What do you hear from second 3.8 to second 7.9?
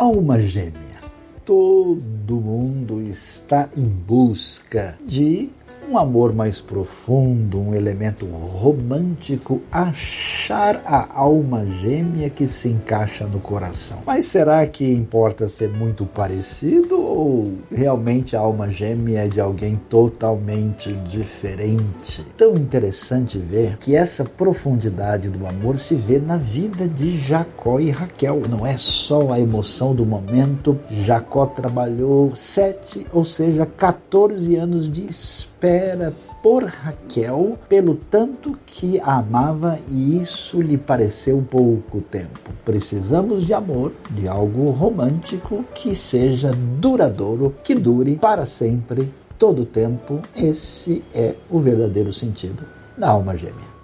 busca de um amor mais profundo, um